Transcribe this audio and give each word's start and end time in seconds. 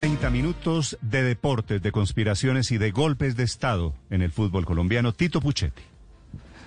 30 0.00 0.28
minutos 0.28 0.98
de 1.00 1.22
deportes, 1.22 1.80
de 1.82 1.90
conspiraciones 1.90 2.70
y 2.70 2.76
de 2.76 2.90
golpes 2.90 3.34
de 3.34 3.44
Estado 3.44 3.94
en 4.10 4.20
el 4.20 4.30
fútbol 4.30 4.66
colombiano. 4.66 5.14
Tito 5.14 5.40
Puchetti. 5.40 5.82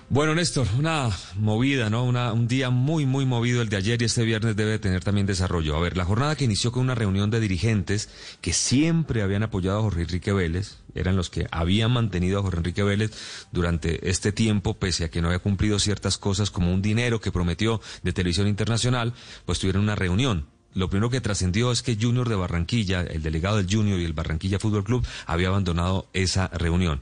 Bueno, 0.08 0.34
Néstor, 0.34 0.66
una 0.76 1.08
movida, 1.36 1.88
¿no? 1.90 2.02
Una, 2.02 2.32
un 2.32 2.48
día 2.48 2.70
muy, 2.70 3.06
muy 3.06 3.26
movido 3.26 3.62
el 3.62 3.68
de 3.68 3.76
ayer 3.76 4.02
y 4.02 4.06
este 4.06 4.24
viernes 4.24 4.56
debe 4.56 4.80
tener 4.80 5.04
también 5.04 5.28
desarrollo. 5.28 5.76
A 5.76 5.80
ver, 5.80 5.96
la 5.96 6.04
jornada 6.04 6.34
que 6.34 6.44
inició 6.44 6.72
con 6.72 6.82
una 6.82 6.96
reunión 6.96 7.30
de 7.30 7.38
dirigentes 7.38 8.10
que 8.40 8.52
siempre 8.52 9.22
habían 9.22 9.44
apoyado 9.44 9.78
a 9.78 9.82
Jorge 9.82 10.02
Enrique 10.02 10.32
Vélez, 10.32 10.78
eran 10.96 11.14
los 11.14 11.30
que 11.30 11.46
habían 11.52 11.92
mantenido 11.92 12.40
a 12.40 12.42
Jorge 12.42 12.58
Enrique 12.58 12.82
Vélez 12.82 13.12
durante 13.52 14.10
este 14.10 14.32
tiempo, 14.32 14.76
pese 14.76 15.04
a 15.04 15.08
que 15.08 15.22
no 15.22 15.28
había 15.28 15.38
cumplido 15.38 15.78
ciertas 15.78 16.18
cosas 16.18 16.50
como 16.50 16.74
un 16.74 16.82
dinero 16.82 17.20
que 17.20 17.30
prometió 17.30 17.80
de 18.02 18.12
televisión 18.12 18.48
internacional, 18.48 19.14
pues 19.46 19.60
tuvieron 19.60 19.84
una 19.84 19.94
reunión 19.94 20.46
lo 20.74 20.88
primero 20.88 21.10
que 21.10 21.20
trascendió 21.20 21.72
es 21.72 21.82
que 21.82 21.96
Junior 22.00 22.28
de 22.28 22.36
Barranquilla, 22.36 23.00
el 23.00 23.22
delegado 23.22 23.56
del 23.56 23.66
Junior 23.70 23.98
y 23.98 24.04
el 24.04 24.12
Barranquilla 24.12 24.58
Fútbol 24.58 24.84
Club, 24.84 25.06
había 25.26 25.48
abandonado 25.48 26.08
esa 26.12 26.48
reunión. 26.48 27.00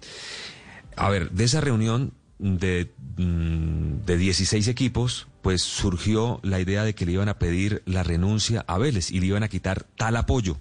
A 0.97 1.09
ver, 1.11 1.31
de 1.31 1.45
esa 1.45 1.61
reunión 1.61 2.13
de, 2.39 2.91
mm, 3.17 4.05
de 4.07 4.17
16 4.17 4.69
equipos, 4.69 5.29
pues 5.43 5.63
surgió 5.63 6.41
la 6.43 6.61
idea 6.61 6.85
de 6.85 6.95
que 6.95 7.07
le 7.07 7.13
iban 7.13 7.29
a 7.29 7.39
pedir 7.39 7.83
la 7.87 8.03
renuncia 8.03 8.65
a 8.67 8.79
Vélez 8.79 9.11
y 9.11 9.21
le 9.21 9.27
iban 9.27 9.43
a 9.43 9.49
quitar 9.49 9.87
tal 9.97 10.17
apoyo. 10.17 10.59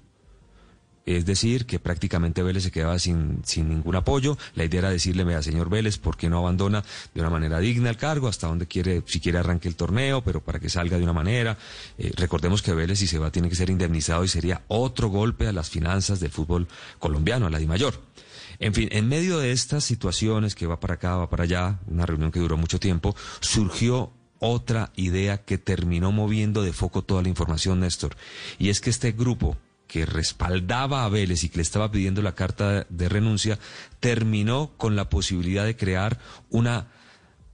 Es 1.08 1.26
decir, 1.26 1.66
que 1.66 1.80
prácticamente 1.80 2.44
Vélez 2.44 2.64
se 2.64 2.72
quedaba 2.72 3.00
sin, 3.00 3.40
sin 3.46 3.70
ningún 3.70 3.96
apoyo. 3.96 4.38
La 4.56 4.66
idea 4.66 4.80
era 4.80 4.90
decirle, 4.90 5.24
vea, 5.24 5.42
señor 5.42 5.70
Vélez, 5.70 5.98
¿por 5.98 6.18
qué 6.18 6.28
no 6.28 6.38
abandona 6.38 6.84
de 7.14 7.22
una 7.22 7.30
manera 7.30 7.60
digna 7.60 7.90
el 7.90 7.96
cargo? 7.96 8.28
¿Hasta 8.28 8.48
dónde 8.48 8.68
quiere, 8.68 9.02
si 9.06 9.22
quiere 9.22 9.38
arranque 9.38 9.70
el 9.70 9.78
torneo, 9.78 10.22
pero 10.22 10.44
para 10.44 10.60
que 10.60 10.68
salga 10.68 10.98
de 10.98 11.04
una 11.04 11.14
manera? 11.14 11.58
Eh, 11.98 12.12
recordemos 12.18 12.62
que 12.62 12.74
Vélez, 12.74 13.00
si 13.00 13.08
se 13.08 13.20
va, 13.20 13.32
tiene 13.32 13.48
que 13.48 13.56
ser 13.56 13.70
indemnizado 13.70 14.26
y 14.26 14.28
sería 14.28 14.64
otro 14.68 15.08
golpe 15.08 15.48
a 15.48 15.54
las 15.54 15.70
finanzas 15.70 16.20
del 16.20 16.30
fútbol 16.30 16.68
colombiano, 17.00 17.48
a 17.48 17.50
la 17.50 17.60
Di 17.60 17.68
Mayor. 17.68 18.02
En 18.60 18.74
fin, 18.74 18.90
en 18.92 19.08
medio 19.08 19.40
de 19.40 19.54
estas 19.54 19.86
situaciones 19.86 20.56
que 20.56 20.68
va 20.68 20.82
para 20.82 20.96
acá, 20.96 21.16
va 21.16 21.30
para 21.30 21.46
allá, 21.46 21.80
una 21.88 22.06
reunión 22.06 22.34
que 22.34 22.42
duró 22.42 22.58
mucho 22.58 22.82
tiempo, 22.82 23.16
surgió 23.40 24.12
otra 24.40 24.92
idea 24.98 25.38
que 25.46 25.58
terminó 25.58 26.12
moviendo 26.12 26.64
de 26.64 26.74
foco 26.74 27.02
toda 27.02 27.22
la 27.22 27.30
información, 27.30 27.80
Néstor. 27.80 28.18
Y 28.60 28.68
es 28.68 28.82
que 28.82 28.90
este 28.90 29.14
grupo 29.14 29.56
que 29.88 30.06
respaldaba 30.06 31.06
a 31.06 31.10
Vélez 31.10 31.44
y 31.44 31.50
que 31.50 31.58
le 31.58 31.64
estaba 31.64 31.92
pidiendo 31.92 32.22
la 32.22 32.36
carta 32.36 32.86
de 32.90 33.10
renuncia, 33.10 33.58
terminó 34.00 34.72
con 34.78 34.96
la 34.96 35.10
posibilidad 35.10 35.66
de 35.66 35.78
crear 35.78 36.20
una 36.50 36.88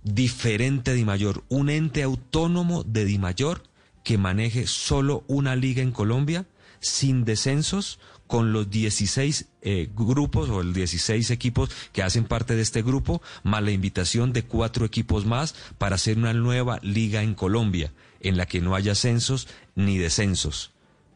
diferente 0.04 0.94
Dimayor, 0.94 1.44
un 1.50 1.70
ente 1.70 2.04
autónomo 2.04 2.84
de 2.84 3.06
Dimayor 3.06 3.64
que 4.04 4.18
maneje 4.18 4.68
solo 4.68 5.24
una 5.28 5.56
liga 5.56 5.82
en 5.82 5.92
Colombia, 5.92 6.46
sin 6.82 7.24
descensos, 7.24 8.00
con 8.28 8.52
los 8.52 8.70
16 8.70 9.46
eh, 9.62 9.90
grupos 9.94 10.50
o 10.50 10.62
el 10.62 10.74
16 10.74 11.30
equipos 11.30 11.70
que 11.92 12.04
hacen 12.04 12.26
parte 12.26 12.56
de 12.56 12.62
este 12.62 12.82
grupo, 12.82 13.22
más 13.44 13.62
la 13.62 13.72
invitación 13.72 14.34
de 14.34 14.44
cuatro 14.44 14.86
equipos 14.86 15.26
más 15.26 15.56
para 15.78 15.96
hacer 15.96 16.18
una 16.18 16.34
nueva 16.34 16.80
liga 16.82 17.22
en 17.22 17.36
Colombia, 17.36 17.94
en 18.22 18.36
la 18.36 18.46
que 18.46 18.60
no 18.60 18.76
haya 18.76 18.94
ascensos 18.94 19.48
ni 19.76 19.98
descensos 19.98 20.73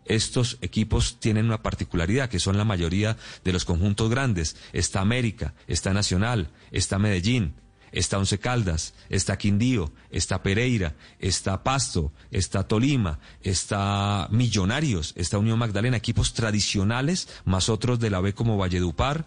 estos 0.07 0.57
equipos 0.61 1.19
tienen 1.19 1.45
una 1.45 1.61
particularidad, 1.61 2.29
que 2.29 2.39
son 2.39 2.57
la 2.57 2.65
mayoría 2.65 3.17
de 3.43 3.53
los 3.53 3.65
conjuntos 3.65 4.09
grandes. 4.09 4.55
Está 4.73 5.01
América, 5.01 5.53
está 5.67 5.93
Nacional, 5.93 6.49
está 6.71 6.99
Medellín, 6.99 7.53
está 7.91 8.17
Once 8.17 8.37
Caldas, 8.39 8.93
está 9.09 9.37
Quindío, 9.37 9.91
está 10.09 10.43
Pereira, 10.43 10.95
está 11.19 11.63
Pasto, 11.63 12.11
está 12.31 12.67
Tolima, 12.67 13.19
está 13.41 14.27
Millonarios, 14.31 15.13
está 15.15 15.37
Unión 15.37 15.59
Magdalena, 15.59 15.97
equipos 15.97 16.33
tradicionales, 16.33 17.27
más 17.45 17.69
otros 17.69 17.99
de 17.99 18.09
la 18.09 18.21
B 18.21 18.33
como 18.33 18.57
Valledupar, 18.57 19.25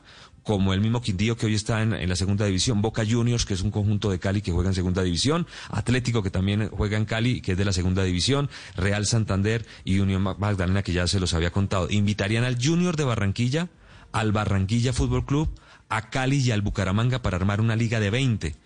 como 0.50 0.74
el 0.74 0.80
mismo 0.80 1.00
Quindío 1.00 1.36
que 1.36 1.46
hoy 1.46 1.54
está 1.54 1.80
en, 1.80 2.08
la 2.08 2.16
segunda 2.16 2.44
división, 2.44 2.82
Boca 2.82 3.04
Juniors, 3.08 3.46
que 3.46 3.54
es 3.54 3.62
un 3.62 3.70
conjunto 3.70 4.10
de 4.10 4.18
Cali 4.18 4.42
que 4.42 4.50
juega 4.50 4.70
en 4.70 4.74
segunda 4.74 5.00
división, 5.00 5.46
Atlético 5.68 6.24
que 6.24 6.30
también 6.32 6.70
juega 6.70 6.96
en 6.96 7.04
Cali, 7.04 7.40
que 7.40 7.52
es 7.52 7.58
de 7.58 7.64
la 7.64 7.72
segunda 7.72 8.02
división, 8.02 8.50
Real 8.74 9.06
Santander 9.06 9.64
y 9.84 10.00
Unión 10.00 10.22
Magdalena, 10.22 10.82
que 10.82 10.92
ya 10.92 11.06
se 11.06 11.20
los 11.20 11.34
había 11.34 11.52
contado. 11.52 11.86
Invitarían 11.88 12.42
al 12.42 12.60
Junior 12.60 12.96
de 12.96 13.04
Barranquilla, 13.04 13.68
al 14.10 14.32
Barranquilla 14.32 14.92
Fútbol 14.92 15.24
Club, 15.24 15.50
a 15.88 16.10
Cali 16.10 16.38
y 16.38 16.50
al 16.50 16.62
Bucaramanga 16.62 17.22
para 17.22 17.36
armar 17.36 17.60
una 17.60 17.76
liga 17.76 18.00
de 18.00 18.10
20, 18.10 18.56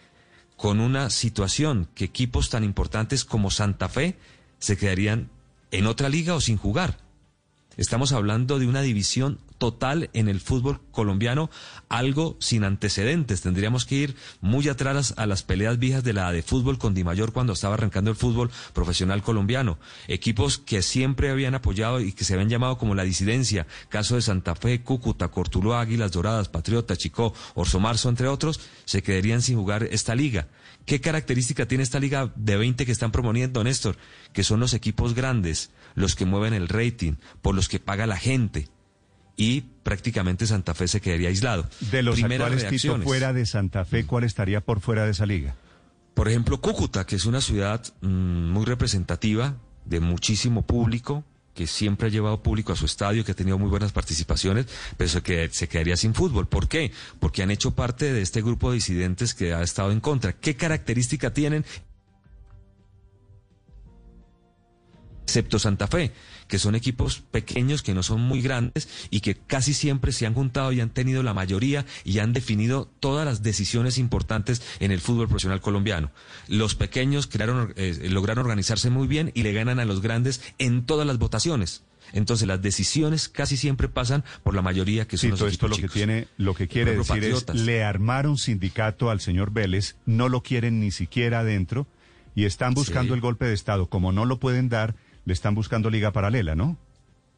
con 0.56 0.80
una 0.80 1.10
situación 1.10 1.86
que 1.94 2.06
equipos 2.06 2.48
tan 2.48 2.64
importantes 2.64 3.26
como 3.26 3.50
Santa 3.50 3.90
Fe 3.90 4.16
se 4.58 4.78
quedarían 4.78 5.28
en 5.70 5.86
otra 5.86 6.08
liga 6.08 6.34
o 6.34 6.40
sin 6.40 6.56
jugar. 6.56 6.96
Estamos 7.76 8.12
hablando 8.12 8.58
de 8.58 8.68
una 8.68 8.80
división 8.80 9.38
total 9.58 10.10
en 10.12 10.28
el 10.28 10.40
fútbol 10.40 10.80
colombiano, 10.90 11.50
algo 11.88 12.36
sin 12.40 12.64
antecedentes. 12.64 13.40
Tendríamos 13.42 13.84
que 13.84 13.96
ir 13.96 14.16
muy 14.40 14.68
atrás 14.68 15.14
a 15.16 15.26
las 15.26 15.42
peleas 15.42 15.78
viejas 15.78 16.04
de 16.04 16.12
la 16.12 16.32
de 16.32 16.42
fútbol 16.42 16.78
con 16.78 16.94
Di 16.94 17.04
Mayor 17.04 17.32
cuando 17.32 17.52
estaba 17.52 17.74
arrancando 17.74 18.10
el 18.10 18.16
fútbol 18.16 18.50
profesional 18.72 19.22
colombiano. 19.22 19.78
Equipos 20.08 20.58
que 20.58 20.82
siempre 20.82 21.30
habían 21.30 21.54
apoyado 21.54 22.00
y 22.00 22.12
que 22.12 22.24
se 22.24 22.34
habían 22.34 22.48
llamado 22.48 22.78
como 22.78 22.94
la 22.94 23.04
disidencia, 23.04 23.66
caso 23.88 24.16
de 24.16 24.22
Santa 24.22 24.54
Fe, 24.54 24.82
Cúcuta, 24.82 25.28
Cortuluá, 25.28 25.80
Águilas 25.80 26.12
Doradas, 26.12 26.48
Patriota, 26.48 26.96
Chicó, 26.96 27.34
Orso 27.54 27.80
Marzo, 27.80 28.08
entre 28.08 28.28
otros, 28.28 28.60
se 28.84 29.02
quedarían 29.02 29.42
sin 29.42 29.56
jugar 29.56 29.84
esta 29.84 30.14
liga. 30.14 30.48
¿Qué 30.84 31.00
característica 31.00 31.66
tiene 31.66 31.84
esta 31.84 32.00
liga 32.00 32.32
de 32.36 32.56
20 32.56 32.84
que 32.84 32.92
están 32.92 33.10
promoviendo, 33.10 33.64
Néstor? 33.64 33.96
Que 34.34 34.44
son 34.44 34.60
los 34.60 34.74
equipos 34.74 35.14
grandes, 35.14 35.70
los 35.94 36.14
que 36.14 36.26
mueven 36.26 36.52
el 36.52 36.68
rating, 36.68 37.14
por 37.40 37.54
los 37.54 37.68
que 37.68 37.80
paga 37.80 38.06
la 38.06 38.18
gente 38.18 38.68
y 39.36 39.62
prácticamente 39.82 40.46
Santa 40.46 40.74
Fe 40.74 40.88
se 40.88 41.00
quedaría 41.00 41.28
aislado. 41.28 41.68
De 41.90 42.02
los 42.02 42.22
actuales 42.22 42.68
Tito 42.68 43.00
fuera 43.00 43.32
de 43.32 43.46
Santa 43.46 43.84
Fe, 43.84 44.06
¿cuál 44.06 44.24
estaría 44.24 44.60
por 44.60 44.80
fuera 44.80 45.04
de 45.04 45.10
esa 45.10 45.26
liga? 45.26 45.54
Por 46.14 46.28
ejemplo, 46.28 46.60
Cúcuta, 46.60 47.04
que 47.06 47.16
es 47.16 47.26
una 47.26 47.40
ciudad 47.40 47.82
mm, 48.00 48.52
muy 48.52 48.64
representativa, 48.64 49.56
de 49.84 50.00
muchísimo 50.00 50.62
público, 50.62 51.24
que 51.54 51.66
siempre 51.66 52.08
ha 52.08 52.10
llevado 52.10 52.42
público 52.42 52.72
a 52.72 52.76
su 52.76 52.86
estadio, 52.86 53.24
que 53.24 53.32
ha 53.32 53.36
tenido 53.36 53.58
muy 53.58 53.68
buenas 53.68 53.92
participaciones, 53.92 54.66
pero 54.96 55.22
que 55.22 55.48
se 55.50 55.68
quedaría 55.68 55.96
sin 55.96 56.14
fútbol. 56.14 56.48
¿Por 56.48 56.68
qué? 56.68 56.92
Porque 57.20 57.42
han 57.42 57.50
hecho 57.50 57.72
parte 57.72 58.12
de 58.12 58.22
este 58.22 58.42
grupo 58.42 58.70
de 58.70 58.76
disidentes 58.76 59.34
que 59.34 59.54
ha 59.54 59.62
estado 59.62 59.92
en 59.92 60.00
contra. 60.00 60.32
¿Qué 60.32 60.56
característica 60.56 61.32
tienen? 61.32 61.64
Excepto 65.22 65.58
Santa 65.58 65.86
Fe 65.86 66.12
que 66.48 66.58
son 66.58 66.74
equipos 66.74 67.22
pequeños, 67.30 67.82
que 67.82 67.94
no 67.94 68.02
son 68.02 68.20
muy 68.20 68.40
grandes 68.40 68.88
y 69.10 69.20
que 69.20 69.34
casi 69.34 69.74
siempre 69.74 70.12
se 70.12 70.26
han 70.26 70.34
juntado 70.34 70.72
y 70.72 70.80
han 70.80 70.90
tenido 70.90 71.22
la 71.22 71.34
mayoría 71.34 71.86
y 72.04 72.18
han 72.18 72.32
definido 72.32 72.90
todas 73.00 73.26
las 73.26 73.42
decisiones 73.42 73.98
importantes 73.98 74.62
en 74.80 74.90
el 74.90 75.00
fútbol 75.00 75.28
profesional 75.28 75.60
colombiano. 75.60 76.10
Los 76.48 76.74
pequeños 76.74 77.26
crearon, 77.26 77.72
eh, 77.76 78.08
lograron 78.10 78.44
organizarse 78.44 78.90
muy 78.90 79.06
bien 79.06 79.30
y 79.34 79.42
le 79.42 79.52
ganan 79.52 79.80
a 79.80 79.84
los 79.84 80.00
grandes 80.00 80.42
en 80.58 80.84
todas 80.84 81.06
las 81.06 81.18
votaciones. 81.18 81.82
Entonces 82.12 82.46
las 82.46 82.62
decisiones 82.62 83.28
casi 83.28 83.56
siempre 83.56 83.88
pasan 83.88 84.24
por 84.42 84.54
la 84.54 84.62
mayoría 84.62 85.06
que 85.06 85.16
son 85.16 85.30
los 85.30 85.40
equipos 85.40 85.52
esto 85.52 85.68
lo 85.68 85.76
que 85.76 85.88
tiene, 85.88 86.28
lo 86.36 86.54
que 86.54 86.68
quiere 86.68 86.96
decir 86.96 87.24
es 87.24 87.48
le 87.54 87.82
armaron 87.82 88.38
sindicato 88.38 89.10
al 89.10 89.20
señor 89.20 89.52
Vélez, 89.52 89.96
no 90.06 90.28
lo 90.28 90.42
quieren 90.42 90.80
ni 90.80 90.90
siquiera 90.90 91.40
adentro 91.40 91.86
y 92.34 92.44
están 92.44 92.74
buscando 92.74 93.14
el 93.14 93.20
golpe 93.20 93.46
de 93.46 93.54
estado. 93.54 93.88
Como 93.88 94.12
no 94.12 94.24
lo 94.24 94.38
pueden 94.38 94.68
dar, 94.68 94.94
le 95.24 95.32
están 95.32 95.54
buscando 95.54 95.90
liga 95.90 96.12
paralela, 96.12 96.54
¿no? 96.54 96.78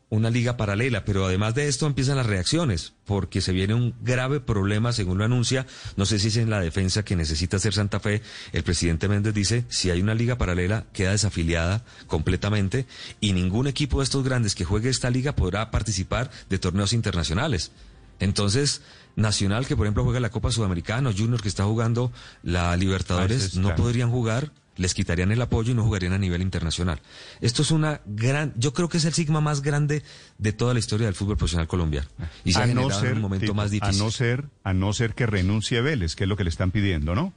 Una 0.08 0.30
liga 0.30 0.56
paralela, 0.56 1.04
pero 1.04 1.26
además 1.26 1.56
de 1.56 1.66
esto 1.66 1.84
empiezan 1.86 2.16
las 2.16 2.26
reacciones, 2.26 2.92
porque 3.06 3.40
se 3.40 3.52
viene 3.52 3.74
un 3.74 3.92
grave 4.02 4.38
problema, 4.38 4.92
según 4.92 5.18
lo 5.18 5.24
anuncia, 5.24 5.66
no 5.96 6.06
sé 6.06 6.20
si 6.20 6.28
es 6.28 6.36
en 6.36 6.48
la 6.48 6.60
defensa 6.60 7.04
que 7.04 7.16
necesita 7.16 7.56
hacer 7.56 7.74
Santa 7.74 7.98
Fe, 7.98 8.22
el 8.52 8.62
presidente 8.62 9.08
Méndez 9.08 9.34
dice, 9.34 9.64
si 9.68 9.90
hay 9.90 10.00
una 10.00 10.14
liga 10.14 10.38
paralela, 10.38 10.86
queda 10.92 11.10
desafiliada 11.10 11.84
completamente 12.06 12.86
y 13.20 13.32
ningún 13.32 13.66
equipo 13.66 13.98
de 13.98 14.04
estos 14.04 14.22
grandes 14.22 14.54
que 14.54 14.64
juegue 14.64 14.90
esta 14.90 15.10
liga 15.10 15.34
podrá 15.34 15.72
participar 15.72 16.30
de 16.48 16.58
torneos 16.60 16.92
internacionales. 16.92 17.72
Entonces, 18.20 18.82
Nacional, 19.16 19.66
que 19.66 19.76
por 19.76 19.86
ejemplo 19.86 20.04
juega 20.04 20.20
la 20.20 20.30
Copa 20.30 20.52
Sudamericana, 20.52 21.10
Junior 21.16 21.40
que 21.40 21.48
está 21.48 21.64
jugando 21.64 22.12
la 22.42 22.76
Libertadores, 22.76 23.56
no 23.56 23.74
podrían 23.74 24.10
jugar 24.10 24.52
les 24.76 24.94
quitarían 24.94 25.32
el 25.32 25.42
apoyo 25.42 25.72
y 25.72 25.74
no 25.74 25.84
jugarían 25.84 26.12
a 26.12 26.18
nivel 26.18 26.42
internacional. 26.42 27.00
Esto 27.40 27.62
es 27.62 27.70
una 27.70 28.00
gran, 28.06 28.52
yo 28.56 28.72
creo 28.72 28.88
que 28.88 28.98
es 28.98 29.04
el 29.04 29.14
sigma 29.14 29.40
más 29.40 29.62
grande 29.62 30.02
de 30.38 30.52
toda 30.52 30.72
la 30.72 30.78
historia 30.78 31.06
del 31.06 31.14
fútbol 31.14 31.36
profesional 31.36 31.66
colombiano. 31.66 32.08
Y 32.44 32.52
se 32.52 32.60
ha 32.60 32.64
en 32.64 32.78
un 32.78 33.20
momento 33.20 33.54
más 33.54 33.70
difícil. 33.70 34.00
A 34.00 34.04
no 34.04 34.10
ser, 34.10 34.44
a 34.64 34.72
no 34.72 34.92
ser 34.92 35.14
que 35.14 35.26
renuncie 35.26 35.80
Vélez, 35.80 36.14
que 36.14 36.24
es 36.24 36.28
lo 36.28 36.36
que 36.36 36.44
le 36.44 36.50
están 36.50 36.70
pidiendo, 36.70 37.14
¿no? 37.14 37.32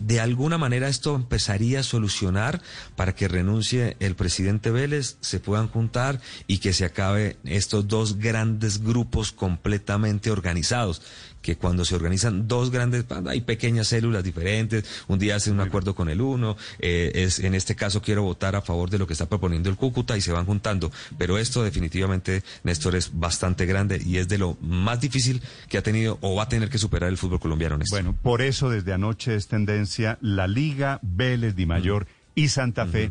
de 0.00 0.20
alguna 0.20 0.58
manera 0.58 0.88
esto 0.88 1.14
empezaría 1.14 1.80
a 1.80 1.82
solucionar 1.82 2.62
para 2.96 3.14
que 3.14 3.28
renuncie 3.28 3.96
el 4.00 4.14
presidente 4.14 4.70
Vélez, 4.70 5.16
se 5.20 5.40
puedan 5.40 5.68
juntar 5.68 6.20
y 6.46 6.58
que 6.58 6.72
se 6.72 6.84
acabe 6.84 7.36
estos 7.44 7.88
dos 7.88 8.18
grandes 8.18 8.82
grupos 8.82 9.32
completamente 9.32 10.30
organizados 10.30 11.02
que 11.48 11.56
cuando 11.56 11.86
se 11.86 11.94
organizan 11.94 12.46
dos 12.46 12.70
grandes, 12.70 13.06
hay 13.26 13.40
pequeñas 13.40 13.88
células 13.88 14.22
diferentes, 14.22 14.84
un 15.06 15.18
día 15.18 15.36
hacen 15.36 15.54
un 15.54 15.60
acuerdo 15.60 15.94
con 15.94 16.10
el 16.10 16.20
uno, 16.20 16.58
eh, 16.78 17.10
es, 17.14 17.38
en 17.38 17.54
este 17.54 17.74
caso 17.74 18.02
quiero 18.02 18.22
votar 18.22 18.54
a 18.54 18.60
favor 18.60 18.90
de 18.90 18.98
lo 18.98 19.06
que 19.06 19.14
está 19.14 19.24
proponiendo 19.24 19.70
el 19.70 19.76
Cúcuta 19.76 20.14
y 20.14 20.20
se 20.20 20.30
van 20.30 20.44
juntando, 20.44 20.92
pero 21.16 21.38
esto 21.38 21.62
definitivamente, 21.62 22.42
Néstor, 22.64 22.96
es 22.96 23.18
bastante 23.18 23.64
grande 23.64 23.98
y 24.04 24.18
es 24.18 24.28
de 24.28 24.36
lo 24.36 24.58
más 24.60 25.00
difícil 25.00 25.40
que 25.70 25.78
ha 25.78 25.82
tenido 25.82 26.18
o 26.20 26.34
va 26.34 26.42
a 26.42 26.48
tener 26.50 26.68
que 26.68 26.76
superar 26.76 27.08
el 27.08 27.16
fútbol 27.16 27.40
colombiano. 27.40 27.78
Néstor. 27.78 28.02
Bueno, 28.02 28.18
por 28.20 28.42
eso 28.42 28.68
desde 28.68 28.92
anoche 28.92 29.34
es 29.34 29.48
tendencia 29.48 30.18
la 30.20 30.46
Liga 30.48 31.00
Vélez 31.00 31.56
Di 31.56 31.64
Mayor 31.64 32.06
y 32.34 32.48
Santa 32.48 32.84
Fe 32.84 33.10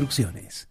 Construcciones. 0.01 0.70